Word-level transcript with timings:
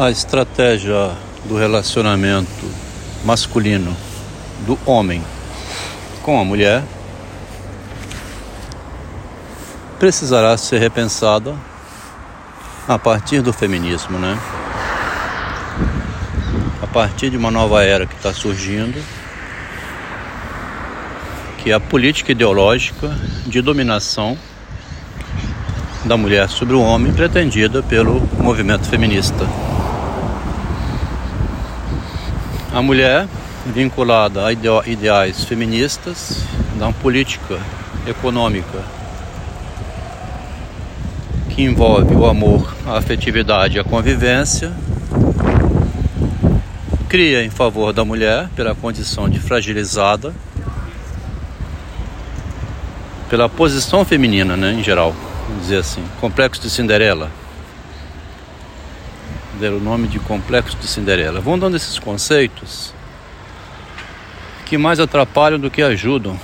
A 0.00 0.12
estratégia 0.12 1.10
do 1.44 1.58
relacionamento 1.58 2.70
masculino 3.24 3.96
do 4.64 4.78
homem 4.86 5.20
com 6.22 6.40
a 6.40 6.44
mulher 6.44 6.84
precisará 9.98 10.56
ser 10.56 10.78
repensada 10.78 11.52
a 12.86 12.96
partir 12.96 13.42
do 13.42 13.52
feminismo, 13.52 14.20
né? 14.20 14.38
A 16.80 16.86
partir 16.86 17.30
de 17.30 17.36
uma 17.36 17.50
nova 17.50 17.82
era 17.82 18.06
que 18.06 18.14
está 18.14 18.32
surgindo, 18.32 19.04
que 21.58 21.72
é 21.72 21.74
a 21.74 21.80
política 21.80 22.30
ideológica 22.30 23.08
de 23.48 23.60
dominação 23.60 24.38
da 26.04 26.16
mulher 26.16 26.48
sobre 26.48 26.76
o 26.76 26.80
homem 26.80 27.12
pretendida 27.12 27.82
pelo 27.82 28.20
movimento 28.40 28.88
feminista. 28.88 29.44
A 32.78 32.82
mulher 32.82 33.26
vinculada 33.66 34.46
a 34.46 34.52
ideais 34.52 35.42
feministas, 35.42 36.44
da 36.78 36.92
política 36.92 37.58
econômica 38.06 38.78
que 41.50 41.62
envolve 41.62 42.14
o 42.14 42.24
amor, 42.24 42.72
a 42.86 42.96
afetividade 42.96 43.78
e 43.78 43.80
a 43.80 43.84
convivência, 43.84 44.72
cria 47.08 47.44
em 47.44 47.50
favor 47.50 47.92
da 47.92 48.04
mulher 48.04 48.48
pela 48.54 48.76
condição 48.76 49.28
de 49.28 49.40
fragilizada, 49.40 50.32
pela 53.28 53.48
posição 53.48 54.04
feminina, 54.04 54.56
né, 54.56 54.74
em 54.74 54.84
geral, 54.84 55.12
vamos 55.48 55.62
dizer 55.62 55.78
assim, 55.78 56.04
complexo 56.20 56.62
de 56.62 56.70
Cinderela. 56.70 57.28
Deram 59.58 59.78
o 59.78 59.80
nome 59.80 60.06
de 60.06 60.20
complexo 60.20 60.76
de 60.76 60.86
Cinderela. 60.86 61.40
Vão 61.40 61.58
dando 61.58 61.76
esses 61.76 61.98
conceitos 61.98 62.94
que 64.64 64.78
mais 64.78 65.00
atrapalham 65.00 65.58
do 65.58 65.68
que 65.68 65.82
ajudam 65.82 66.38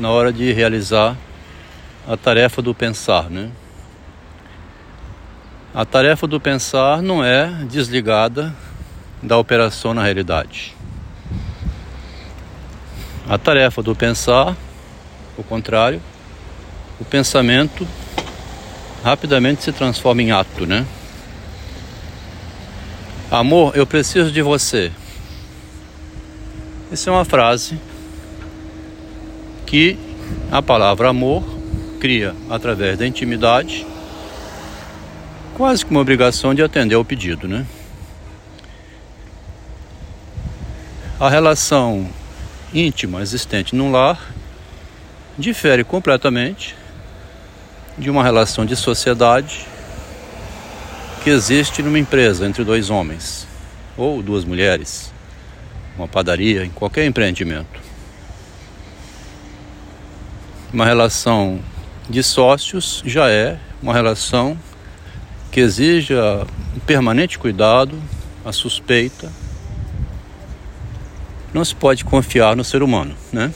na 0.00 0.10
hora 0.10 0.32
de 0.32 0.52
realizar 0.52 1.16
a 2.08 2.16
tarefa 2.16 2.60
do 2.60 2.74
pensar, 2.74 3.30
né? 3.30 3.50
A 5.72 5.84
tarefa 5.84 6.26
do 6.26 6.40
pensar 6.40 7.00
não 7.00 7.22
é 7.22 7.46
desligada 7.70 8.52
da 9.22 9.38
operação 9.38 9.94
na 9.94 10.02
realidade. 10.02 10.74
A 13.28 13.38
tarefa 13.38 13.80
do 13.80 13.94
pensar, 13.94 14.56
o 15.38 15.44
contrário, 15.44 16.02
o 16.98 17.04
pensamento 17.04 17.86
rapidamente 19.04 19.62
se 19.62 19.70
transforma 19.70 20.20
em 20.20 20.32
ato, 20.32 20.66
né? 20.66 20.84
Amor, 23.34 23.76
eu 23.76 23.84
preciso 23.84 24.30
de 24.30 24.40
você. 24.42 24.92
Essa 26.92 27.10
é 27.10 27.12
uma 27.12 27.24
frase 27.24 27.76
que 29.66 29.98
a 30.52 30.62
palavra 30.62 31.08
amor 31.08 31.42
cria 31.98 32.32
através 32.48 32.96
da 32.96 33.04
intimidade 33.04 33.84
quase 35.52 35.84
que 35.84 35.90
uma 35.90 35.98
obrigação 35.98 36.54
de 36.54 36.62
atender 36.62 36.94
ao 36.94 37.04
pedido, 37.04 37.48
né? 37.48 37.66
A 41.18 41.28
relação 41.28 42.08
íntima 42.72 43.20
existente 43.20 43.74
num 43.74 43.90
lar 43.90 44.32
difere 45.36 45.82
completamente 45.82 46.76
de 47.98 48.08
uma 48.08 48.22
relação 48.22 48.64
de 48.64 48.76
sociedade 48.76 49.66
que 51.24 51.30
existe 51.30 51.82
numa 51.82 51.98
empresa 51.98 52.46
entre 52.46 52.62
dois 52.62 52.90
homens 52.90 53.48
ou 53.96 54.22
duas 54.22 54.44
mulheres, 54.44 55.10
uma 55.96 56.06
padaria, 56.06 56.62
em 56.66 56.68
qualquer 56.68 57.06
empreendimento. 57.06 57.80
Uma 60.70 60.84
relação 60.84 61.60
de 62.10 62.22
sócios 62.22 63.02
já 63.06 63.30
é 63.30 63.58
uma 63.80 63.94
relação 63.94 64.58
que 65.50 65.60
exija 65.60 66.46
um 66.76 66.80
permanente 66.80 67.38
cuidado, 67.38 67.98
a 68.44 68.52
suspeita. 68.52 69.32
Não 71.54 71.64
se 71.64 71.74
pode 71.74 72.04
confiar 72.04 72.54
no 72.54 72.64
ser 72.64 72.82
humano, 72.82 73.16
né? 73.32 73.50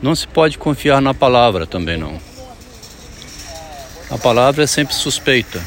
Não 0.00 0.14
se 0.16 0.26
pode 0.26 0.56
confiar 0.56 1.02
na 1.02 1.12
palavra 1.12 1.66
também 1.66 1.98
não. 1.98 2.18
A 4.08 4.16
palavra 4.16 4.64
é 4.64 4.66
sempre 4.66 4.94
suspeita. 4.94 5.62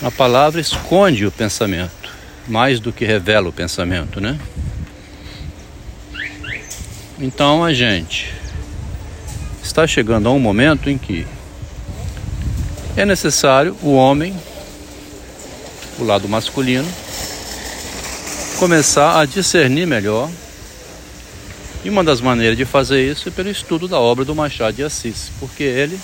A 0.00 0.10
palavra 0.10 0.60
esconde 0.60 1.26
o 1.26 1.32
pensamento, 1.32 2.14
mais 2.46 2.78
do 2.78 2.92
que 2.92 3.04
revela 3.04 3.48
o 3.48 3.52
pensamento, 3.52 4.20
né? 4.20 4.38
Então 7.18 7.64
a 7.64 7.74
gente 7.74 8.32
está 9.60 9.84
chegando 9.88 10.28
a 10.28 10.32
um 10.32 10.38
momento 10.38 10.88
em 10.88 10.96
que 10.96 11.26
é 12.96 13.04
necessário 13.04 13.76
o 13.82 13.92
homem, 13.94 14.36
o 15.98 16.04
lado 16.04 16.28
masculino, 16.28 16.88
começar 18.58 19.20
a 19.20 19.26
discernir 19.26 19.86
melhor. 19.86 20.30
E 21.84 21.90
uma 21.90 22.02
das 22.02 22.20
maneiras 22.20 22.56
de 22.56 22.64
fazer 22.64 23.10
isso 23.10 23.28
é 23.28 23.32
pelo 23.32 23.48
estudo 23.48 23.86
da 23.86 23.98
obra 23.98 24.24
do 24.24 24.34
Machado 24.34 24.74
de 24.74 24.82
Assis, 24.82 25.30
porque 25.38 25.62
ele 25.62 25.98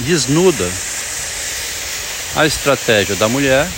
desnuda 0.00 0.68
a 2.34 2.46
estratégia 2.46 3.14
da 3.16 3.28
mulher 3.28 3.68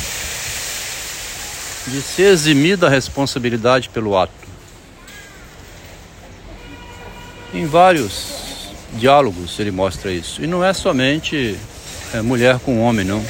de 1.87 2.01
se 2.01 2.23
eximir 2.23 2.77
da 2.77 2.89
responsabilidade 2.89 3.91
pelo 3.91 4.17
ato. 4.17 4.33
Em 7.53 7.67
vários 7.67 8.73
diálogos 8.95 9.59
ele 9.59 9.71
mostra 9.71 10.11
isso. 10.11 10.43
E 10.43 10.47
não 10.47 10.65
é 10.65 10.73
somente 10.73 11.57
é, 12.13 12.23
mulher 12.23 12.59
com 12.59 12.81
homem, 12.81 13.05
não. 13.05 13.25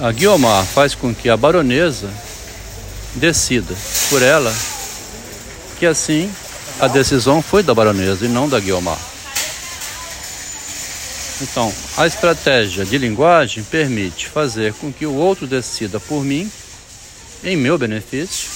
A 0.00 0.12
Guiomar 0.12 0.64
faz 0.66 0.94
com 0.94 1.14
que 1.14 1.28
a 1.28 1.36
baronesa 1.36 2.10
decida 3.14 3.74
por 4.10 4.22
ela 4.22 4.52
que 5.74 5.86
assim 5.86 6.30
a 6.80 6.88
decisão 6.88 7.42
foi 7.42 7.62
da 7.62 7.74
baronesa 7.74 8.24
e 8.24 8.28
não 8.28 8.48
da 8.48 8.58
Guiomar. 8.58 8.98
Então, 11.42 11.72
a 11.96 12.06
estratégia 12.06 12.84
de 12.84 12.96
linguagem 12.96 13.64
permite 13.64 14.28
fazer 14.28 14.72
com 14.74 14.92
que 14.92 15.04
o 15.04 15.14
outro 15.14 15.46
decida 15.46 15.98
por 15.98 16.24
mim, 16.24 16.50
em 17.42 17.56
meu 17.56 17.76
benefício, 17.76 18.48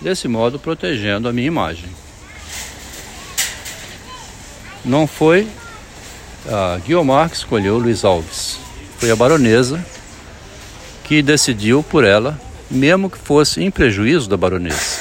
desse 0.00 0.28
modo 0.28 0.58
protegendo 0.58 1.28
a 1.28 1.32
minha 1.32 1.46
imagem. 1.46 1.88
Não 4.84 5.06
foi 5.06 5.48
a 6.46 6.78
Guiomar 6.84 7.30
que 7.30 7.36
escolheu 7.36 7.78
Luiz 7.78 8.04
Alves. 8.04 8.58
Foi 8.98 9.10
a 9.10 9.16
baronesa 9.16 9.84
que 11.04 11.22
decidiu 11.22 11.82
por 11.82 12.04
ela, 12.04 12.38
mesmo 12.70 13.10
que 13.10 13.18
fosse 13.18 13.62
em 13.62 13.70
prejuízo 13.70 14.28
da 14.28 14.36
baronesa, 14.36 15.00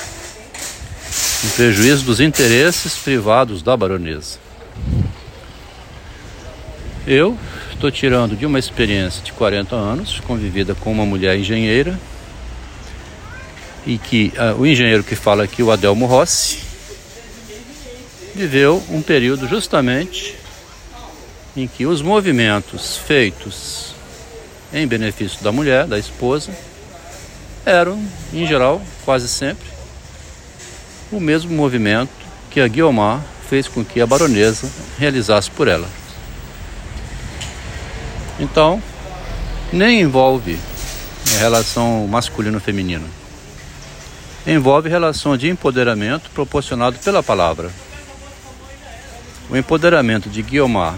em 1.44 1.50
prejuízo 1.50 2.06
dos 2.06 2.20
interesses 2.20 2.96
privados 2.96 3.62
da 3.62 3.76
baronesa. 3.76 4.40
Eu 7.06 7.38
estou 7.72 7.92
tirando 7.92 8.36
de 8.36 8.46
uma 8.46 8.58
experiência 8.58 9.22
de 9.22 9.34
40 9.34 9.76
anos, 9.76 10.22
convivida 10.22 10.74
com 10.74 10.92
uma 10.92 11.06
mulher 11.06 11.38
engenheira, 11.38 12.00
e 13.86 13.98
que 13.98 14.32
uh, 14.38 14.60
o 14.60 14.66
engenheiro 14.66 15.04
que 15.04 15.16
fala 15.16 15.44
aqui, 15.44 15.62
o 15.62 15.70
Adelmo 15.70 16.06
Rossi, 16.06 16.60
viveu 18.34 18.82
um 18.90 19.02
período 19.02 19.48
justamente 19.48 20.36
em 21.56 21.68
que 21.68 21.86
os 21.86 22.02
movimentos 22.02 22.98
feitos 22.98 23.94
em 24.74 24.88
benefício 24.88 25.44
da 25.44 25.52
mulher, 25.52 25.86
da 25.86 26.00
esposa, 26.00 26.52
eram, 27.66 28.02
em 28.34 28.48
geral, 28.48 28.82
quase 29.06 29.28
sempre, 29.28 29.73
o 31.16 31.22
mesmo 31.22 31.56
movimento 31.56 32.12
que 32.50 32.60
a 32.60 32.68
Guiomar 32.68 33.22
fez 33.50 33.68
com 33.68 33.84
que 33.84 34.02
a 34.02 34.08
baronesa 34.08 34.70
realizasse 34.98 35.50
por 35.52 35.68
ela. 35.68 35.88
Então, 38.40 38.82
nem 39.72 40.02
envolve 40.02 40.60
relação 41.40 42.08
masculino-feminino. 42.08 43.08
Envolve 44.46 44.90
relação 44.90 45.38
de 45.38 45.50
empoderamento 45.50 46.30
proporcionado 46.32 46.98
pela 47.00 47.24
palavra. 47.24 47.72
O 49.50 49.56
empoderamento 49.56 50.30
de 50.30 50.42
Guiomar 50.42 50.96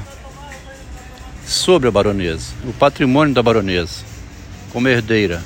sobre 1.46 1.88
a 1.88 1.92
baronesa, 1.92 2.54
o 2.68 2.74
patrimônio 2.74 3.34
da 3.34 3.44
baronesa, 3.44 4.04
como 4.72 4.88
herdeira, 4.88 5.44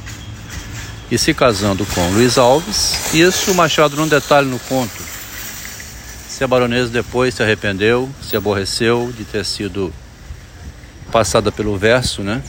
e 1.11 1.17
se 1.17 1.33
casando 1.33 1.85
com 1.85 2.09
Luiz 2.11 2.37
Alves. 2.37 3.13
Isso 3.13 3.51
o 3.51 3.55
Machado 3.55 3.95
não 3.95 4.07
detalha 4.07 4.47
no 4.47 4.59
conto. 4.59 5.01
Se 6.27 6.43
a 6.43 6.47
baronesa 6.47 6.89
depois 6.89 7.33
se 7.33 7.43
arrependeu, 7.43 8.09
se 8.21 8.37
aborreceu 8.37 9.13
de 9.17 9.23
ter 9.23 9.43
sido 9.43 9.93
passada 11.11 11.51
pelo 11.51 11.77
verso, 11.77 12.21
né? 12.21 12.41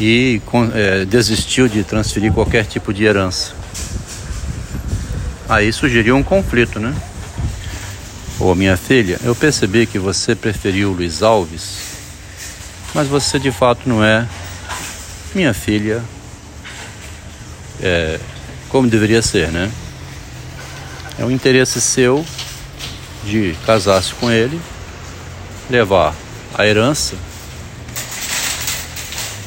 E 0.00 0.40
é, 0.74 1.04
desistiu 1.04 1.68
de 1.68 1.84
transferir 1.84 2.32
qualquer 2.32 2.64
tipo 2.64 2.94
de 2.94 3.04
herança. 3.04 3.52
Aí 5.48 5.72
sugeriu 5.72 6.16
um 6.16 6.22
conflito, 6.22 6.80
né? 6.80 6.94
Ô 8.38 8.54
minha 8.54 8.76
filha, 8.76 9.20
eu 9.22 9.34
percebi 9.34 9.86
que 9.86 9.98
você 9.98 10.34
preferiu 10.34 10.92
Luiz 10.92 11.22
Alves, 11.22 11.76
mas 12.94 13.06
você 13.06 13.38
de 13.38 13.52
fato 13.52 13.88
não 13.88 14.02
é 14.02 14.26
minha 15.34 15.52
filha 15.52 16.02
é, 17.82 18.18
como 18.68 18.88
deveria 18.88 19.22
ser, 19.22 19.50
né? 19.50 19.70
É 21.18 21.24
um 21.24 21.30
interesse 21.30 21.80
seu 21.80 22.24
de 23.24 23.54
casar-se 23.66 24.14
com 24.14 24.30
ele, 24.30 24.60
levar 25.68 26.14
a 26.54 26.66
herança, 26.66 27.14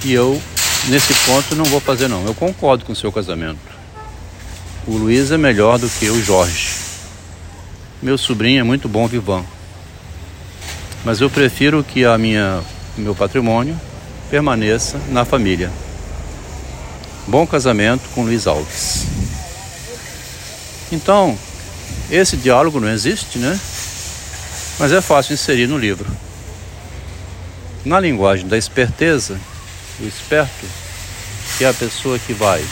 e 0.05 0.13
eu, 0.13 0.39
nesse 0.87 1.15
ponto, 1.25 1.55
não 1.55 1.65
vou 1.65 1.79
fazer 1.79 2.07
não. 2.07 2.23
Eu 2.27 2.35
concordo 2.35 2.85
com 2.85 2.93
o 2.93 2.95
seu 2.95 3.11
casamento. 3.11 3.57
O 4.85 4.95
Luiz 4.95 5.31
é 5.31 5.37
melhor 5.37 5.79
do 5.79 5.89
que 5.89 6.07
o 6.11 6.23
Jorge. 6.23 6.75
Meu 8.03 8.15
sobrinho 8.15 8.59
é 8.59 8.63
muito 8.63 8.87
bom 8.87 9.07
vivan. 9.07 9.43
Mas 11.03 11.21
eu 11.21 11.29
prefiro 11.29 11.83
que 11.83 12.05
a 12.05 12.19
minha 12.19 12.61
meu 12.95 13.15
patrimônio 13.15 13.75
permaneça 14.29 15.01
na 15.09 15.25
família. 15.25 15.71
Bom 17.27 17.47
casamento 17.47 18.07
com 18.13 18.23
Luiz 18.23 18.45
Alves. 18.45 19.05
Então, 20.91 21.37
esse 22.11 22.37
diálogo 22.37 22.79
não 22.79 22.89
existe, 22.89 23.39
né? 23.39 23.59
Mas 24.77 24.91
é 24.91 25.01
fácil 25.01 25.33
inserir 25.33 25.65
no 25.65 25.77
livro. 25.77 26.05
Na 27.83 27.99
linguagem 27.99 28.47
da 28.47 28.57
esperteza, 28.57 29.39
o 29.99 30.05
esperto, 30.05 30.65
que 31.57 31.63
é 31.63 31.69
a 31.69 31.73
pessoa 31.73 32.19
que 32.19 32.33
vai 32.33 32.63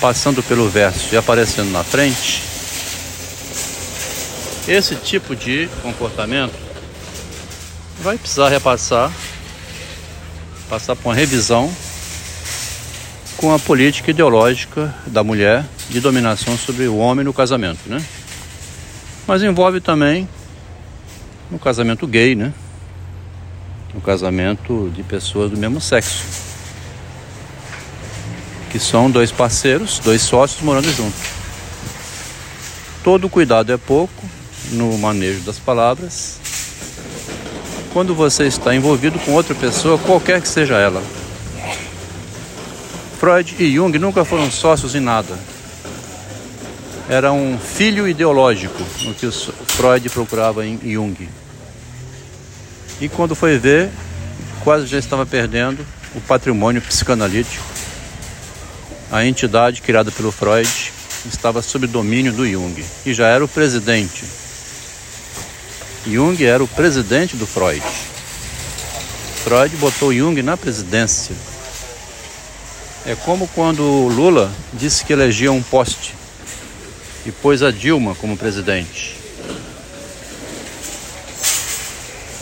passando 0.00 0.42
pelo 0.42 0.68
verso 0.68 1.14
e 1.14 1.16
aparecendo 1.16 1.70
na 1.70 1.84
frente, 1.84 2.42
esse 4.66 4.96
tipo 4.96 5.36
de 5.36 5.68
comportamento 5.80 6.54
vai 8.00 8.18
precisar 8.18 8.48
repassar, 8.48 9.12
passar 10.68 10.96
por 10.96 11.10
uma 11.10 11.14
revisão 11.14 11.72
com 13.36 13.52
a 13.52 13.58
política 13.58 14.10
ideológica 14.10 14.94
da 15.06 15.22
mulher 15.22 15.64
de 15.90 16.00
dominação 16.00 16.56
sobre 16.56 16.86
o 16.86 16.96
homem 16.96 17.24
no 17.24 17.32
casamento, 17.32 17.80
né? 17.86 18.02
Mas 19.26 19.42
envolve 19.42 19.80
também 19.80 20.28
no 21.50 21.58
casamento 21.58 22.06
gay, 22.06 22.34
né? 22.34 22.52
No 23.92 24.00
casamento 24.00 24.90
de 24.94 25.02
pessoas 25.02 25.50
do 25.50 25.56
mesmo 25.56 25.80
sexo. 25.80 26.24
Que 28.70 28.78
são 28.78 29.10
dois 29.10 29.30
parceiros, 29.30 29.98
dois 29.98 30.22
sócios 30.22 30.62
morando 30.62 30.90
juntos. 30.92 31.20
Todo 33.04 33.28
cuidado 33.28 33.72
é 33.72 33.76
pouco 33.76 34.24
no 34.72 34.96
manejo 34.98 35.40
das 35.40 35.58
palavras. 35.58 36.38
Quando 37.92 38.14
você 38.14 38.46
está 38.46 38.74
envolvido 38.74 39.18
com 39.20 39.32
outra 39.32 39.54
pessoa, 39.54 39.98
qualquer 39.98 40.40
que 40.40 40.48
seja 40.48 40.76
ela. 40.76 41.02
Freud 43.18 43.56
e 43.58 43.74
Jung 43.74 43.98
nunca 43.98 44.24
foram 44.24 44.50
sócios 44.50 44.94
em 44.94 45.00
nada. 45.00 45.38
Era 47.08 47.32
um 47.32 47.58
filho 47.58 48.08
ideológico 48.08 48.82
no 49.02 49.14
que 49.14 49.30
Freud 49.30 50.08
procurava 50.10 50.66
em 50.66 50.78
Jung. 50.84 51.28
E 53.00 53.08
quando 53.08 53.34
foi 53.34 53.58
ver, 53.58 53.90
quase 54.62 54.86
já 54.86 54.98
estava 54.98 55.24
perdendo 55.24 55.86
o 56.14 56.20
patrimônio 56.20 56.82
psicanalítico. 56.82 57.64
A 59.10 59.24
entidade 59.24 59.82
criada 59.82 60.10
pelo 60.10 60.32
Freud 60.32 60.92
estava 61.26 61.62
sob 61.62 61.86
domínio 61.86 62.32
do 62.32 62.46
Jung, 62.46 62.84
e 63.04 63.14
já 63.14 63.28
era 63.28 63.44
o 63.44 63.48
presidente 63.48 64.24
Jung 66.06 66.40
era 66.44 66.62
o 66.62 66.68
presidente 66.68 67.36
do 67.36 67.46
Freud. 67.48 67.82
Freud 69.42 69.76
botou 69.76 70.12
Jung 70.12 70.40
na 70.40 70.56
presidência. 70.56 71.34
É 73.06 73.14
como 73.14 73.48
quando 73.48 73.82
Lula 74.08 74.52
disse 74.72 75.04
que 75.04 75.12
elegia 75.12 75.52
um 75.52 75.62
poste 75.62 76.14
e 77.24 77.30
pôs 77.30 77.62
a 77.62 77.70
Dilma 77.70 78.14
como 78.16 78.36
presidente. 78.36 79.16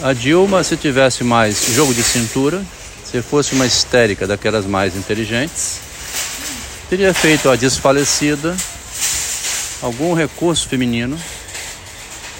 A 0.03 0.13
Dilma, 0.13 0.65
se 0.65 0.77
tivesse 0.77 1.23
mais 1.23 1.75
jogo 1.75 1.95
de 1.95 2.03
cintura, 2.03 2.65
se 3.05 3.23
fosse 3.23 3.55
uma 3.55 3.67
histérica 3.67 4.27
daquelas 4.27 4.67
mais 4.67 4.97
inteligentes, 4.97 5.81
teria 6.91 7.15
feito 7.15 7.49
a 7.49 7.57
desfalecida 7.57 8.57
algum 9.83 10.15
recurso 10.15 10.69
feminino 10.69 11.19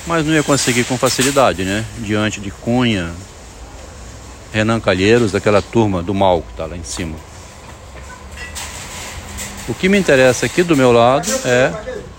mas 0.07 0.25
não 0.25 0.35
ia 0.35 0.43
conseguir 0.43 0.85
com 0.85 0.99
facilidade, 0.99 1.65
né? 1.65 1.85
Diante 1.99 2.41
de 2.41 2.51
Cunha, 2.51 3.11
Renan 4.53 4.81
Calheiros, 4.81 5.33
daquela 5.33 5.63
turma 5.63 6.03
do 6.03 6.13
mal 6.13 6.43
que 6.43 6.51
está 6.51 6.67
lá 6.67 6.77
em 6.77 6.85
cima. 6.85 7.17
O 9.67 9.73
que 9.73 9.89
me 9.89 9.97
interessa 9.97 10.45
aqui 10.45 10.63
do 10.63 10.77
meu 10.77 10.93
lado 10.93 11.27
é 11.47 11.73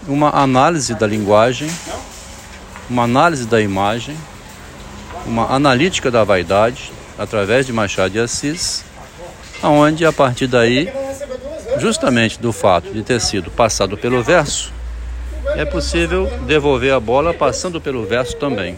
uma 0.08 0.32
análise 0.32 0.96
da 0.96 1.06
linguagem, 1.06 1.70
uma 2.90 3.04
análise 3.04 3.46
da 3.46 3.62
imagem, 3.62 4.18
uma 5.28 5.54
analítica 5.54 6.10
da 6.10 6.24
vaidade 6.24 6.92
através 7.20 7.68
de 7.68 7.72
Machado 7.72 8.10
de 8.10 8.20
Assis, 8.20 8.84
aonde 9.62 10.04
a 10.08 10.12
partir 10.12 10.48
daí, 10.48 10.92
justamente 11.78 12.40
do 12.40 12.52
fato 12.52 12.92
de 12.92 13.04
ter 13.04 13.22
sido 13.22 13.52
passado 13.52 13.96
pelo 13.96 14.24
verso, 14.24 14.74
é 15.56 15.64
possível 15.66 16.26
devolver 16.48 16.94
a 16.94 17.00
bola 17.00 17.32
passando 17.32 17.80
pelo 17.80 18.08
verso 18.08 18.36
também, 18.38 18.76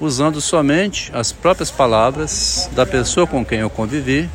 usando 0.00 0.40
somente 0.40 1.12
as 1.14 1.30
próprias 1.30 1.70
palavras 1.70 2.70
da 2.72 2.86
pessoa 2.86 3.26
com 3.26 3.44
quem 3.44 3.58
eu 3.58 3.68
convivi, 3.68 4.30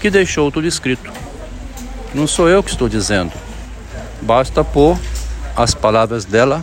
que 0.00 0.10
deixou 0.10 0.50
tudo 0.50 0.66
escrito. 0.66 1.31
Não 2.14 2.26
sou 2.26 2.46
eu 2.46 2.62
que 2.62 2.70
estou 2.70 2.90
dizendo, 2.90 3.32
basta 4.20 4.62
pôr 4.62 4.98
as 5.56 5.74
palavras 5.74 6.26
dela 6.26 6.62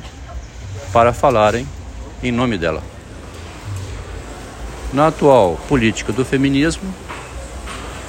para 0.93 1.11
falarem 1.11 1.67
em 2.21 2.31
nome 2.31 2.55
dela. 2.55 2.83
Na 4.93 5.07
atual 5.07 5.59
política 5.67 6.13
do 6.13 6.23
feminismo, 6.23 6.93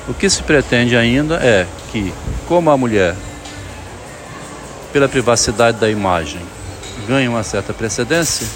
o 0.07 0.13
que 0.13 0.29
se 0.29 0.43
pretende 0.43 0.95
ainda 0.95 1.37
é 1.37 1.67
que, 1.91 2.13
como 2.47 2.71
a 2.71 2.77
mulher 2.77 3.17
pela 4.93 5.09
privacidade 5.09 5.79
da 5.79 5.89
imagem 5.89 6.43
ganha 7.09 7.31
uma 7.31 7.43
certa 7.43 7.73
precedência, 7.73 8.47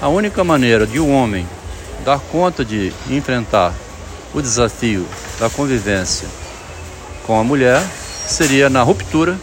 a 0.00 0.06
única 0.06 0.44
maneira 0.44 0.86
de 0.86 1.00
um 1.00 1.12
homem 1.12 1.44
dar 2.04 2.20
conta 2.20 2.64
de 2.64 2.92
enfrentar 3.10 3.74
o 4.32 4.40
desafio 4.40 5.04
da 5.40 5.50
convivência 5.50 6.28
com 7.30 7.38
a 7.38 7.44
mulher 7.44 7.80
seria 8.26 8.68
na 8.68 8.82
ruptura 8.82 9.38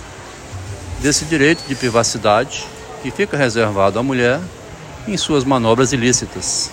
desse 1.00 1.24
direito 1.24 1.66
de 1.70 1.74
privacidade 1.74 2.68
que 3.02 3.10
fica 3.10 3.38
reservado 3.38 3.98
à 3.98 4.04
mulher 4.04 4.42
em 5.08 5.16
suas 5.16 5.46
manobras 5.46 5.94
ilícitas. 5.94 6.70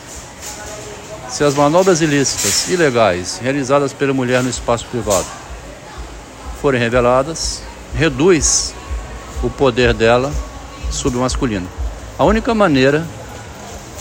Se 1.28 1.44
as 1.44 1.54
manobras 1.54 2.00
ilícitas, 2.00 2.68
ilegais, 2.68 3.38
realizadas 3.40 3.92
pela 3.92 4.12
mulher 4.12 4.42
no 4.42 4.50
espaço 4.50 4.86
privado 4.86 5.24
forem 6.60 6.80
reveladas, 6.80 7.62
reduz 7.94 8.74
o 9.40 9.48
poder 9.48 9.94
dela 9.94 10.32
sobre 10.90 11.16
o 11.16 11.22
masculino. 11.22 11.68
A 12.18 12.24
única 12.24 12.52
maneira 12.56 13.06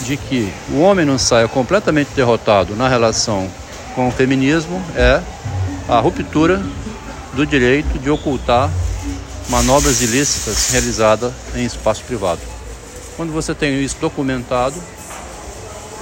de 0.01 0.17
que 0.17 0.51
o 0.71 0.79
homem 0.79 1.05
não 1.05 1.19
saia 1.19 1.47
completamente 1.47 2.09
derrotado 2.15 2.75
na 2.75 2.87
relação 2.87 3.47
com 3.93 4.07
o 4.07 4.11
feminismo 4.11 4.83
é 4.95 5.21
a 5.87 5.99
ruptura 5.99 6.59
do 7.33 7.45
direito 7.45 7.99
de 7.99 8.09
ocultar 8.09 8.69
manobras 9.49 10.01
ilícitas 10.01 10.69
realizadas 10.71 11.33
em 11.55 11.65
espaço 11.65 12.03
privado. 12.03 12.41
Quando 13.15 13.31
você 13.31 13.53
tem 13.53 13.83
isso 13.83 13.97
documentado, 13.99 14.75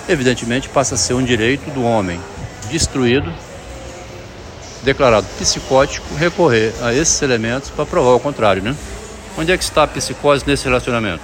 evidentemente 0.08 0.70
passa 0.70 0.96
a 0.96 0.98
ser 0.98 1.14
um 1.14 1.24
direito 1.24 1.70
do 1.72 1.84
homem 1.84 2.20
destruído, 2.70 3.32
declarado 4.84 5.28
psicótico, 5.38 6.16
recorrer 6.16 6.74
a 6.82 6.94
esses 6.94 7.22
elementos 7.22 7.70
para 7.70 7.86
provar 7.86 8.12
o 8.12 8.20
contrário, 8.20 8.62
né? 8.62 8.76
Onde 9.38 9.52
é 9.52 9.58
que 9.58 9.64
está 9.64 9.84
a 9.84 9.88
psicose 9.88 10.44
nesse 10.46 10.66
relacionamento? 10.66 11.24